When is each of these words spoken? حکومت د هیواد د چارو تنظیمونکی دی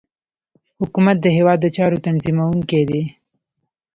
حکومت 0.81 1.17
د 1.21 1.25
هیواد 1.37 1.59
د 1.61 1.65
چارو 1.75 2.03
تنظیمونکی 2.05 2.81
دی 2.89 3.03